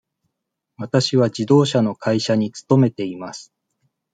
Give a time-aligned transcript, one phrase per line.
[0.77, 3.53] わたしは自動車の会社に勤めています。